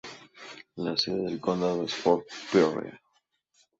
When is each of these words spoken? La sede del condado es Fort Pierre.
La 0.77 0.97
sede 0.97 1.25
del 1.25 1.39
condado 1.39 1.83
es 1.83 1.93
Fort 1.93 2.25
Pierre. 2.51 2.99